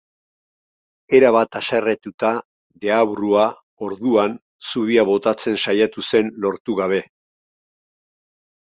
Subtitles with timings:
[1.17, 2.31] Erabat haserretuta,
[2.87, 3.45] deabrua,
[3.91, 4.35] orduan,
[4.73, 7.03] zubia botatzen saiatu zen, lortu gabe.